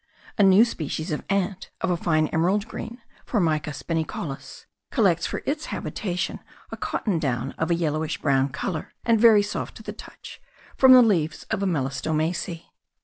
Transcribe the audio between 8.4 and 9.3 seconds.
colour, and